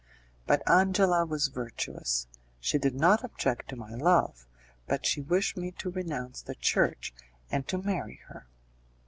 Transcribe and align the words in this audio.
But 0.47 0.67
Angela 0.67 1.27
was 1.27 1.49
virtuous. 1.49 2.25
She 2.59 2.79
did 2.79 2.95
not 2.95 3.23
object 3.23 3.69
to 3.69 3.75
my 3.75 3.93
love, 3.93 4.47
but 4.87 5.05
she 5.05 5.21
wished 5.21 5.55
me 5.55 5.69
to 5.73 5.91
renounce 5.91 6.41
the 6.41 6.55
Church 6.55 7.13
and 7.51 7.67
to 7.67 7.77
marry 7.77 8.19
her. 8.27 8.47